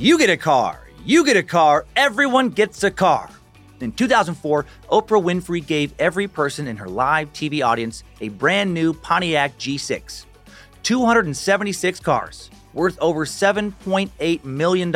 You 0.00 0.16
get 0.16 0.30
a 0.30 0.36
car. 0.38 0.88
You 1.04 1.26
get 1.26 1.36
a 1.36 1.42
car. 1.42 1.84
Everyone 1.94 2.48
gets 2.48 2.82
a 2.84 2.90
car. 2.90 3.28
In 3.80 3.92
2004, 3.92 4.64
Oprah 4.90 5.22
Winfrey 5.22 5.66
gave 5.66 5.92
every 5.98 6.26
person 6.26 6.68
in 6.68 6.78
her 6.78 6.88
live 6.88 7.30
TV 7.34 7.62
audience 7.62 8.02
a 8.22 8.30
brand 8.30 8.72
new 8.72 8.94
Pontiac 8.94 9.58
G6. 9.58 10.24
276 10.84 12.00
cars, 12.00 12.48
worth 12.72 12.98
over 12.98 13.26
$7.8 13.26 14.42
million. 14.42 14.88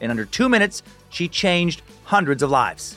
In 0.00 0.10
under 0.10 0.24
two 0.24 0.48
minutes, 0.48 0.82
she 1.10 1.28
changed 1.28 1.82
hundreds 2.04 2.42
of 2.42 2.50
lives. 2.50 2.96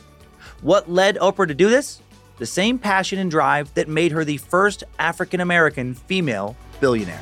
What 0.62 0.90
led 0.90 1.18
Oprah 1.18 1.50
to 1.50 1.54
do 1.54 1.70
this? 1.70 2.02
The 2.38 2.46
same 2.46 2.80
passion 2.80 3.20
and 3.20 3.30
drive 3.30 3.74
that 3.74 3.90
made 3.90 4.14
her 4.14 4.24
the 4.24 4.38
first 4.38 4.86
African 4.98 5.42
American 5.42 5.94
female 5.94 6.56
billionaire. 6.80 7.22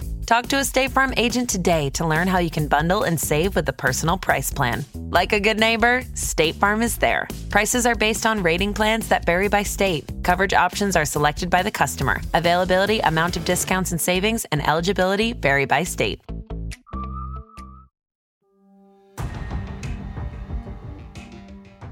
Talk 0.25 0.45
to 0.47 0.57
a 0.57 0.63
State 0.63 0.91
Farm 0.91 1.13
agent 1.17 1.49
today 1.49 1.89
to 1.91 2.05
learn 2.05 2.27
how 2.27 2.37
you 2.37 2.51
can 2.51 2.67
bundle 2.67 3.03
and 3.03 3.19
save 3.19 3.55
with 3.55 3.65
the 3.65 3.73
Personal 3.73 4.17
Price 4.17 4.51
Plan. 4.51 4.85
Like 4.95 5.33
a 5.33 5.39
good 5.39 5.59
neighbor, 5.59 6.03
State 6.13 6.55
Farm 6.55 6.83
is 6.83 6.97
there. 6.97 7.27
Prices 7.49 7.85
are 7.87 7.95
based 7.95 8.25
on 8.25 8.43
rating 8.43 8.73
plans 8.73 9.07
that 9.07 9.25
vary 9.25 9.47
by 9.47 9.63
state. 9.63 10.09
Coverage 10.23 10.53
options 10.53 10.95
are 10.95 11.05
selected 11.05 11.49
by 11.49 11.63
the 11.63 11.71
customer. 11.71 12.21
Availability, 12.35 12.99
amount 12.99 13.35
of 13.35 13.45
discounts 13.45 13.91
and 13.91 13.99
savings, 13.99 14.45
and 14.51 14.65
eligibility 14.67 15.33
vary 15.33 15.65
by 15.65 15.83
state. 15.83 16.21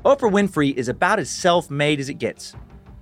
Oprah 0.06 0.32
Winfrey 0.32 0.74
is 0.76 0.88
about 0.88 1.20
as 1.20 1.30
self 1.30 1.70
made 1.72 2.00
as 2.00 2.10
it 2.10 2.20
gets. 2.20 2.54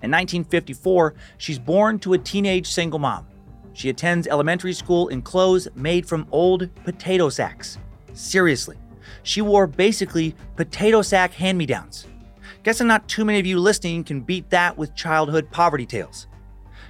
In 0.02 0.11
1954, 0.11 1.16
she's 1.38 1.59
born 1.59 2.00
to 2.00 2.14
a 2.14 2.17
teenage 2.17 2.67
single 2.67 3.00
mom. 3.00 3.28
She 3.78 3.89
attends 3.89 4.25
elementary 4.25 4.73
school 4.73 5.09
in 5.09 5.22
clothes 5.22 5.67
made 5.75 6.08
from 6.08 6.28
old 6.31 6.67
potato 6.83 7.30
sacks. 7.30 7.78
Seriously, 8.14 8.75
she 9.22 9.39
wore 9.39 9.67
basically 9.67 10.33
potato 10.56 11.03
sack 11.03 11.31
hand 11.31 11.59
me 11.59 11.67
downs. 11.67 12.08
Guessing 12.64 12.88
not 12.88 13.08
too 13.08 13.23
many 13.23 13.39
of 13.39 13.45
you 13.45 13.59
listening 13.59 14.03
can 14.03 14.22
beat 14.22 14.50
that 14.50 14.75
with 14.75 14.95
childhood 14.95 15.52
poverty 15.52 15.86
tales. 15.86 16.25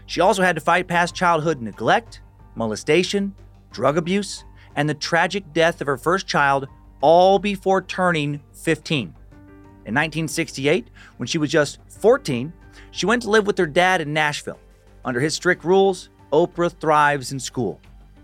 She 0.05 0.21
also 0.21 0.41
had 0.41 0.55
to 0.55 0.61
fight 0.61 0.88
past 0.88 1.13
childhood 1.13 1.61
neglect, 1.61 2.21
molestation, 2.55 3.35
drug 3.73 3.97
abuse, 3.97 4.45
and 4.77 4.88
the 4.88 4.93
tragic 4.93 5.52
death 5.52 5.81
of 5.81 5.88
her 5.88 5.97
first 5.97 6.25
child, 6.25 6.69
all 7.02 7.38
before 7.38 7.81
turning 7.81 8.41
15. 8.53 9.02
In 9.08 9.93
1968, 9.93 10.88
when 11.17 11.27
she 11.27 11.38
was 11.38 11.52
just 11.52 11.80
14, 11.89 12.53
she 12.91 13.05
went 13.05 13.23
to 13.23 13.30
live 13.30 13.45
with 13.45 13.58
her 13.58 13.67
dad 13.67 13.99
in 13.99 14.13
Nashville. 14.13 14.59
Under 15.03 15.19
his 15.19 15.33
strict 15.33 15.65
rules, 15.65 16.09
Oprah 16.31 16.72
thrives 16.72 17.31
in 17.31 17.39
school. 17.39 17.80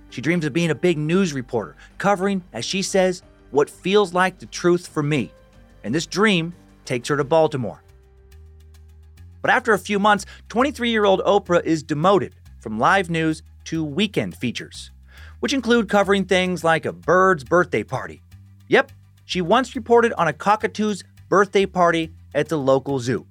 She 0.09 0.21
dreams 0.21 0.45
of 0.45 0.53
being 0.53 0.69
a 0.69 0.75
big 0.75 0.97
news 0.97 1.33
reporter, 1.33 1.75
covering, 1.97 2.43
as 2.53 2.65
she 2.65 2.81
says, 2.81 3.23
what 3.51 3.69
feels 3.69 4.13
like 4.13 4.39
the 4.39 4.45
truth 4.45 4.87
for 4.87 5.01
me. 5.01 5.31
And 5.83 5.93
this 5.93 6.05
dream 6.05 6.53
takes 6.85 7.09
her 7.09 7.17
to 7.17 7.23
Baltimore. 7.23 7.81
But 9.41 9.51
after 9.51 9.73
a 9.73 9.79
few 9.79 9.99
months, 9.99 10.25
23 10.49 10.89
year 10.89 11.05
old 11.05 11.21
Oprah 11.21 11.63
is 11.63 11.83
demoted 11.83 12.35
from 12.59 12.79
live 12.79 13.09
news 13.09 13.43
to 13.65 13.83
weekend 13.83 14.35
features, 14.35 14.91
which 15.39 15.53
include 15.53 15.89
covering 15.89 16.25
things 16.25 16.63
like 16.63 16.85
a 16.85 16.93
bird's 16.93 17.43
birthday 17.43 17.83
party. 17.83 18.21
Yep, 18.67 18.91
she 19.25 19.41
once 19.41 19.75
reported 19.75 20.13
on 20.13 20.27
a 20.27 20.33
cockatoo's 20.33 21.03
birthday 21.29 21.65
party 21.65 22.11
at 22.33 22.49
the 22.49 22.57
local 22.57 22.99
zoo. 22.99 23.25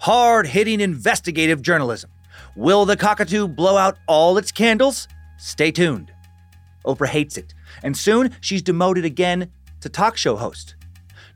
Hard 0.00 0.46
hitting 0.46 0.80
investigative 0.80 1.62
journalism. 1.62 2.10
Will 2.56 2.84
the 2.84 2.96
cockatoo 2.96 3.48
blow 3.48 3.76
out 3.76 3.98
all 4.06 4.38
its 4.38 4.52
candles? 4.52 5.08
Stay 5.38 5.70
tuned. 5.70 6.12
Oprah 6.84 7.08
hates 7.08 7.36
it, 7.36 7.54
and 7.82 7.96
soon 7.96 8.34
she's 8.40 8.62
demoted 8.62 9.04
again 9.04 9.50
to 9.80 9.88
talk 9.88 10.16
show 10.16 10.36
host. 10.36 10.76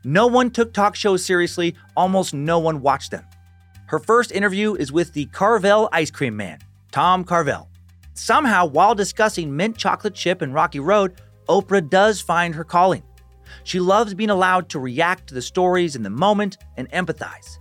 No 0.03 0.27
one 0.27 0.51
took 0.51 0.73
talk 0.73 0.95
shows 0.95 1.25
seriously, 1.25 1.75
almost 1.97 2.33
no 2.33 2.59
one 2.59 2.81
watched 2.81 3.11
them. 3.11 3.25
Her 3.87 3.99
first 3.99 4.31
interview 4.31 4.75
is 4.75 4.91
with 4.91 5.13
the 5.13 5.25
Carvel 5.25 5.89
ice 5.91 6.11
cream 6.11 6.37
man, 6.37 6.59
Tom 6.91 7.23
Carvel. 7.23 7.69
Somehow, 8.13 8.65
while 8.65 8.95
discussing 8.95 9.55
mint 9.55 9.77
chocolate 9.77 10.13
chip 10.13 10.41
and 10.41 10.53
Rocky 10.53 10.79
Road, 10.79 11.21
Oprah 11.47 11.89
does 11.89 12.21
find 12.21 12.53
her 12.53 12.63
calling. 12.63 13.03
She 13.63 13.79
loves 13.79 14.13
being 14.13 14.29
allowed 14.29 14.69
to 14.69 14.79
react 14.79 15.27
to 15.27 15.33
the 15.33 15.41
stories 15.41 15.95
in 15.95 16.03
the 16.03 16.09
moment 16.09 16.57
and 16.77 16.89
empathize. 16.91 17.57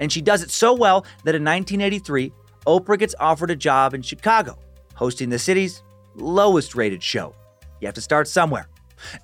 And 0.00 0.10
she 0.10 0.22
does 0.22 0.42
it 0.42 0.50
so 0.50 0.74
well 0.74 1.02
that 1.24 1.34
in 1.34 1.44
1983, 1.44 2.32
Oprah 2.66 2.98
gets 2.98 3.14
offered 3.20 3.50
a 3.50 3.56
job 3.56 3.94
in 3.94 4.02
Chicago, 4.02 4.58
hosting 4.94 5.30
the 5.30 5.38
city's 5.38 5.82
lowest 6.14 6.74
rated 6.74 7.02
show. 7.02 7.34
You 7.80 7.86
have 7.86 7.94
to 7.94 8.00
start 8.00 8.28
somewhere. 8.28 8.68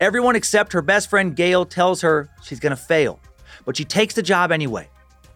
Everyone 0.00 0.36
except 0.36 0.72
her 0.72 0.82
best 0.82 1.10
friend 1.10 1.34
Gayle 1.34 1.64
tells 1.64 2.02
her 2.02 2.28
she's 2.42 2.60
going 2.60 2.70
to 2.70 2.76
fail, 2.76 3.18
but 3.64 3.76
she 3.76 3.84
takes 3.84 4.14
the 4.14 4.22
job 4.22 4.52
anyway. 4.52 4.88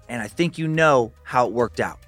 And 0.08 0.22
I 0.22 0.28
think 0.28 0.58
you 0.58 0.68
know 0.68 1.12
how 1.24 1.46
it 1.46 1.52
worked 1.52 1.80
out. 1.80 1.98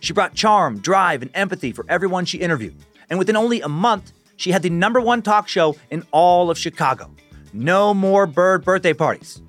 She 0.00 0.12
brought 0.12 0.34
charm, 0.34 0.78
drive, 0.78 1.22
and 1.22 1.30
empathy 1.34 1.72
for 1.72 1.84
everyone 1.88 2.24
she 2.24 2.38
interviewed. 2.38 2.76
And 3.10 3.18
within 3.18 3.36
only 3.36 3.62
a 3.62 3.68
month, 3.68 4.12
she 4.36 4.52
had 4.52 4.62
the 4.62 4.70
number 4.70 5.00
one 5.00 5.22
talk 5.22 5.48
show 5.48 5.76
in 5.90 6.04
all 6.12 6.50
of 6.50 6.58
Chicago. 6.58 7.10
No 7.52 7.94
more 7.94 8.26
bird 8.26 8.64
birthday 8.64 8.92
parties. 8.92 9.40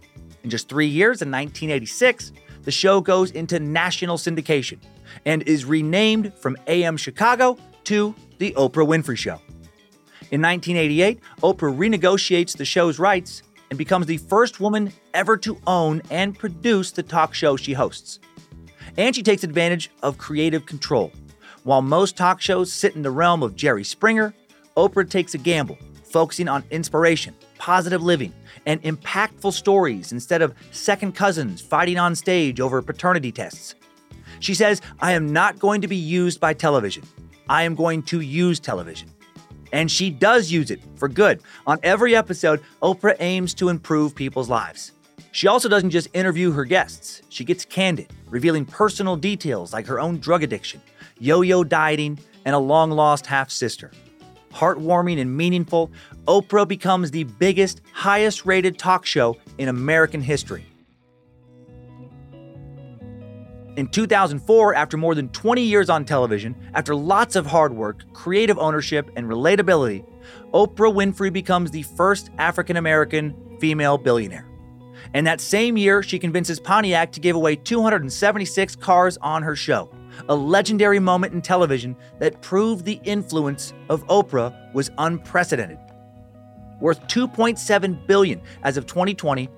In 0.43 0.49
just 0.49 0.69
three 0.69 0.87
years, 0.87 1.21
in 1.21 1.29
1986, 1.29 2.31
the 2.63 2.71
show 2.71 3.01
goes 3.01 3.31
into 3.31 3.59
national 3.59 4.17
syndication 4.17 4.79
and 5.25 5.43
is 5.43 5.65
renamed 5.65 6.33
from 6.35 6.57
AM 6.67 6.97
Chicago 6.97 7.57
to 7.85 8.13
The 8.37 8.51
Oprah 8.51 8.87
Winfrey 8.87 9.17
Show. 9.17 9.39
In 10.31 10.41
1988, 10.41 11.19
Oprah 11.41 11.75
renegotiates 11.75 12.55
the 12.55 12.65
show's 12.65 12.99
rights 12.99 13.41
and 13.69 13.77
becomes 13.77 14.05
the 14.05 14.17
first 14.17 14.59
woman 14.59 14.91
ever 15.13 15.37
to 15.37 15.59
own 15.65 16.01
and 16.09 16.37
produce 16.37 16.91
the 16.91 17.03
talk 17.03 17.33
show 17.33 17.55
she 17.55 17.73
hosts. 17.73 18.19
And 18.97 19.15
she 19.15 19.23
takes 19.23 19.43
advantage 19.43 19.89
of 20.03 20.17
creative 20.17 20.65
control. 20.65 21.11
While 21.63 21.81
most 21.81 22.17
talk 22.17 22.41
shows 22.41 22.71
sit 22.71 22.95
in 22.95 23.01
the 23.01 23.11
realm 23.11 23.43
of 23.43 23.55
Jerry 23.55 23.83
Springer, 23.83 24.33
Oprah 24.77 25.09
takes 25.09 25.33
a 25.33 25.37
gamble, 25.37 25.77
focusing 26.03 26.47
on 26.47 26.63
inspiration, 26.71 27.35
positive 27.59 28.01
living, 28.01 28.33
and 28.65 28.81
impactful 28.81 29.53
stories 29.53 30.11
instead 30.11 30.41
of 30.41 30.55
second 30.71 31.13
cousins 31.13 31.61
fighting 31.61 31.99
on 31.99 32.15
stage 32.15 32.59
over 32.59 32.81
paternity 32.81 33.31
tests. 33.31 33.75
She 34.39 34.55
says, 34.55 34.81
I 34.99 35.11
am 35.11 35.31
not 35.31 35.59
going 35.59 35.81
to 35.81 35.87
be 35.87 35.95
used 35.95 36.39
by 36.39 36.53
television. 36.53 37.03
I 37.47 37.63
am 37.63 37.75
going 37.75 38.01
to 38.03 38.21
use 38.21 38.59
television. 38.59 39.09
And 39.71 39.91
she 39.91 40.09
does 40.09 40.49
use 40.49 40.71
it 40.71 40.81
for 40.95 41.07
good. 41.07 41.41
On 41.67 41.77
every 41.83 42.15
episode, 42.15 42.61
Oprah 42.81 43.17
aims 43.19 43.53
to 43.55 43.69
improve 43.69 44.15
people's 44.15 44.49
lives. 44.49 44.93
She 45.31 45.47
also 45.47 45.69
doesn't 45.69 45.91
just 45.91 46.07
interview 46.13 46.51
her 46.51 46.65
guests, 46.65 47.21
she 47.29 47.43
gets 47.43 47.63
candid, 47.63 48.11
revealing 48.27 48.65
personal 48.65 49.15
details 49.15 49.73
like 49.73 49.85
her 49.85 49.99
own 49.99 50.17
drug 50.17 50.41
addiction, 50.41 50.81
yo 51.19 51.41
yo 51.41 51.63
dieting, 51.63 52.17
and 52.45 52.55
a 52.55 52.59
long 52.59 52.89
lost 52.89 53.27
half 53.27 53.51
sister 53.51 53.91
heartwarming 54.51 55.19
and 55.19 55.35
meaningful, 55.35 55.91
Oprah 56.27 56.67
becomes 56.67 57.11
the 57.11 57.23
biggest, 57.23 57.81
highest 57.93 58.45
rated 58.45 58.77
talk 58.77 59.05
show 59.05 59.37
in 59.57 59.69
American 59.69 60.21
history. 60.21 60.65
In 63.75 63.87
2004, 63.87 64.75
after 64.75 64.97
more 64.97 65.15
than 65.15 65.29
20 65.29 65.61
years 65.61 65.89
on 65.89 66.03
television, 66.03 66.55
after 66.73 66.95
lots 66.95 67.35
of 67.35 67.45
hard 67.45 67.73
work, 67.73 68.03
creative 68.13 68.57
ownership, 68.57 69.09
and 69.15 69.27
relatability, 69.27 70.03
Oprah 70.53 70.93
Winfrey 70.93 71.31
becomes 71.31 71.71
the 71.71 71.83
first 71.83 72.29
African 72.37 72.75
American 72.75 73.57
female 73.59 73.97
billionaire. 73.97 74.45
And 75.13 75.25
that 75.25 75.39
same 75.39 75.77
year, 75.77 76.03
she 76.03 76.19
convinces 76.19 76.59
Pontiac 76.59 77.11
to 77.13 77.19
give 77.19 77.35
away 77.35 77.55
276 77.55 78.75
cars 78.75 79.17
on 79.21 79.43
her 79.43 79.55
show 79.55 79.89
a 80.27 80.35
legendary 80.35 80.99
moment 80.99 81.33
in 81.33 81.41
television 81.41 81.95
that 82.19 82.41
proved 82.41 82.85
the 82.85 82.99
influence 83.03 83.73
of 83.89 84.05
Oprah 84.07 84.73
was 84.73 84.91
unprecedented. 84.97 85.79
Worth 86.79 87.01
2.7 87.07 88.07
billion 88.07 88.41
as 88.63 88.77
of 88.77 88.85
2020, 88.85 89.49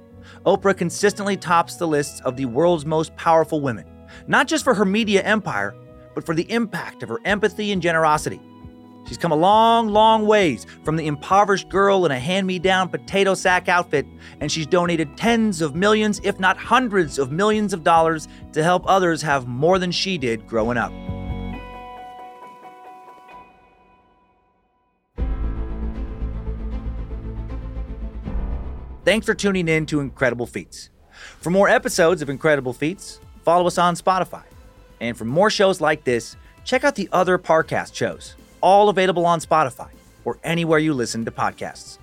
Oprah 0.45 0.77
consistently 0.77 1.37
tops 1.37 1.75
the 1.75 1.87
lists 1.87 2.21
of 2.21 2.35
the 2.35 2.45
world's 2.45 2.85
most 2.85 3.15
powerful 3.15 3.61
women, 3.61 3.85
not 4.27 4.47
just 4.47 4.63
for 4.63 4.73
her 4.73 4.85
media 4.85 5.23
empire, 5.23 5.75
but 6.13 6.25
for 6.25 6.35
the 6.35 6.49
impact 6.51 7.03
of 7.03 7.09
her 7.09 7.19
empathy 7.25 7.71
and 7.71 7.81
generosity. 7.81 8.41
She's 9.05 9.17
come 9.17 9.31
a 9.31 9.35
long, 9.35 9.89
long 9.89 10.25
ways 10.25 10.65
from 10.83 10.95
the 10.95 11.07
impoverished 11.07 11.69
girl 11.69 12.05
in 12.05 12.11
a 12.11 12.19
hand 12.19 12.47
me 12.47 12.59
down 12.59 12.89
potato 12.89 13.33
sack 13.33 13.67
outfit, 13.67 14.05
and 14.39 14.51
she's 14.51 14.67
donated 14.67 15.17
tens 15.17 15.61
of 15.61 15.75
millions, 15.75 16.21
if 16.23 16.39
not 16.39 16.57
hundreds 16.57 17.19
of 17.19 17.31
millions 17.31 17.73
of 17.73 17.83
dollars 17.83 18.27
to 18.53 18.63
help 18.63 18.83
others 18.87 19.21
have 19.21 19.47
more 19.47 19.79
than 19.79 19.91
she 19.91 20.17
did 20.17 20.47
growing 20.47 20.77
up. 20.77 20.93
Thanks 29.03 29.25
for 29.25 29.33
tuning 29.33 29.67
in 29.67 29.87
to 29.87 29.99
Incredible 29.99 30.45
Feats. 30.45 30.91
For 31.39 31.49
more 31.49 31.67
episodes 31.67 32.21
of 32.21 32.29
Incredible 32.29 32.71
Feats, 32.71 33.19
follow 33.43 33.65
us 33.65 33.79
on 33.79 33.95
Spotify. 33.95 34.43
And 34.99 35.17
for 35.17 35.25
more 35.25 35.49
shows 35.49 35.81
like 35.81 36.03
this, 36.03 36.35
check 36.63 36.83
out 36.83 36.93
the 36.93 37.09
other 37.11 37.39
Parcast 37.39 37.95
shows, 37.95 38.35
all 38.61 38.89
available 38.89 39.25
on 39.25 39.39
Spotify 39.39 39.89
or 40.25 40.39
anywhere 40.43 40.79
you 40.79 40.93
listen 40.93 41.25
to 41.25 41.31
podcasts. 41.31 41.97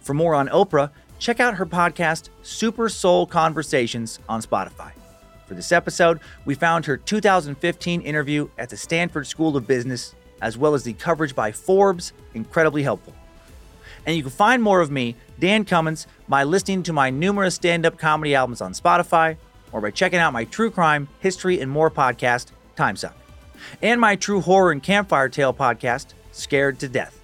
For 0.00 0.14
more 0.14 0.34
on 0.34 0.48
Oprah, 0.48 0.90
check 1.18 1.40
out 1.40 1.54
her 1.54 1.66
podcast, 1.66 2.30
Super 2.42 2.88
Soul 2.88 3.26
Conversations, 3.26 4.18
on 4.28 4.42
Spotify. 4.42 4.92
For 5.46 5.54
this 5.54 5.72
episode, 5.72 6.20
we 6.44 6.54
found 6.54 6.86
her 6.86 6.96
2015 6.96 8.02
interview 8.02 8.48
at 8.56 8.70
the 8.70 8.76
Stanford 8.76 9.26
School 9.26 9.56
of 9.56 9.66
Business, 9.66 10.14
as 10.40 10.56
well 10.56 10.74
as 10.74 10.84
the 10.84 10.92
coverage 10.92 11.34
by 11.34 11.50
Forbes, 11.52 12.12
incredibly 12.34 12.82
helpful. 12.82 13.14
And 14.06 14.16
you 14.16 14.22
can 14.22 14.30
find 14.30 14.62
more 14.62 14.80
of 14.80 14.90
me, 14.90 15.16
Dan 15.38 15.64
Cummins, 15.64 16.06
by 16.28 16.44
listening 16.44 16.82
to 16.84 16.92
my 16.92 17.10
numerous 17.10 17.56
stand 17.56 17.84
up 17.84 17.98
comedy 17.98 18.34
albums 18.34 18.60
on 18.60 18.72
Spotify 18.72 19.36
or 19.72 19.80
by 19.80 19.90
checking 19.90 20.18
out 20.18 20.32
my 20.32 20.44
true 20.44 20.70
crime, 20.70 21.08
history, 21.18 21.60
and 21.60 21.70
more 21.70 21.90
podcast, 21.90 22.46
Timesuck, 22.76 23.12
and 23.82 24.00
my 24.00 24.16
true 24.16 24.40
horror 24.40 24.72
and 24.72 24.82
campfire 24.82 25.28
tale 25.28 25.54
podcast, 25.54 26.06
Scared 26.32 26.78
to 26.80 26.88
Death. 26.88 27.20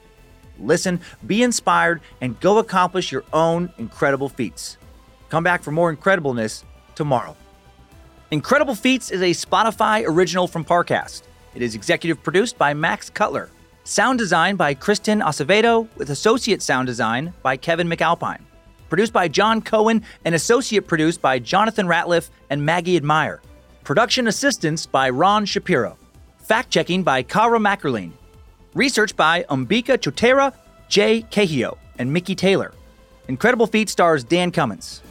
Listen, 0.59 1.01
be 1.27 1.43
inspired, 1.43 2.01
and 2.21 2.39
go 2.41 2.59
accomplish 2.59 3.13
your 3.13 3.25
own 3.33 3.71
incredible 3.79 4.29
feats. 4.29 4.79
Come 5.29 5.45
back 5.45 5.63
for 5.63 5.71
more 5.71 5.95
incredibleness 5.95 6.65
tomorrow. 6.95 7.37
Incredible 8.31 8.75
Feats 8.75 9.13
is 9.13 9.23
a 9.23 9.31
Spotify 9.31 10.05
original 10.05 10.49
from 10.49 10.65
Parcast. 10.65 11.23
It 11.55 11.63
is 11.63 11.77
executive 11.77 12.23
produced 12.23 12.59
by 12.59 12.75
Max 12.75 13.09
Cutler. 13.09 13.51
Sound 13.85 14.19
design 14.19 14.57
by 14.57 14.75
Kristen 14.75 15.21
Acevedo, 15.21 15.87
with 15.97 16.11
associate 16.11 16.61
sound 16.61 16.87
design 16.89 17.33
by 17.43 17.57
Kevin 17.57 17.89
McAlpine. 17.89 18.41
Produced 18.89 19.13
by 19.13 19.29
John 19.29 19.63
Cohen 19.63 20.03
and 20.25 20.35
associate 20.35 20.89
produced 20.89 21.23
by 21.23 21.39
Jonathan 21.39 21.87
Ratliff 21.87 22.31
and 22.51 22.67
Maggie 22.67 22.97
Admire. 22.97 23.41
Production 23.85 24.27
assistance 24.27 24.87
by 24.87 25.09
Ron 25.09 25.45
Shapiro. 25.45 25.97
Fact 26.47 26.71
checking 26.71 27.03
by 27.03 27.25
Kara 27.25 27.59
Mackerline. 27.59 28.13
Research 28.73 29.17
by 29.17 29.45
Umbika 29.51 29.99
Chotera, 29.99 30.55
Jay 30.89 31.23
Cahio, 31.23 31.77
and 31.99 32.13
Mickey 32.13 32.37
Taylor. 32.37 32.73
Incredible 33.27 33.67
Feat 33.67 33.89
stars 33.89 34.23
Dan 34.23 34.53
Cummins. 34.53 35.03